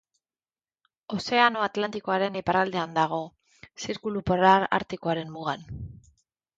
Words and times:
Ozeano 1.17 1.61
Atlantikoaren 1.65 2.41
iparraldean 2.43 2.97
dago, 2.97 3.21
Zirkulu 3.87 4.27
Polar 4.33 4.71
Artikoaren 4.83 5.35
mugan. 5.39 5.73